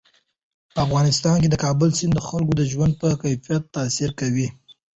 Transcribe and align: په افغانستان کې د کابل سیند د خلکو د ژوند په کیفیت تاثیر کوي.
په 0.73 0.77
افغانستان 0.85 1.35
کې 1.41 1.49
د 1.51 1.55
کابل 1.63 1.89
سیند 1.97 2.13
د 2.15 2.19
خلکو 2.27 2.53
د 2.57 2.61
ژوند 2.71 2.93
په 3.01 3.09
کیفیت 3.23 3.63
تاثیر 3.75 4.09
کوي. 4.19 4.47